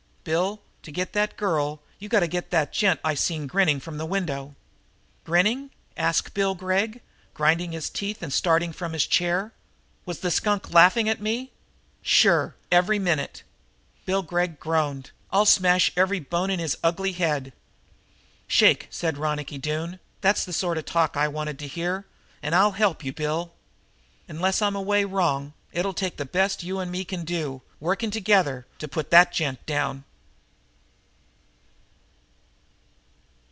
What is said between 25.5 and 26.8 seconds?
it'll take the best that you